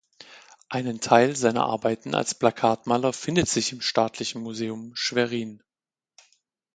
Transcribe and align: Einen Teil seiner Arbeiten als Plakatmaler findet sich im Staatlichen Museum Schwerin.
Einen 0.67 0.99
Teil 0.99 1.35
seiner 1.35 1.65
Arbeiten 1.67 2.15
als 2.15 2.33
Plakatmaler 2.33 3.13
findet 3.13 3.49
sich 3.49 3.71
im 3.71 3.81
Staatlichen 3.81 4.41
Museum 4.41 4.93
Schwerin. 4.95 5.61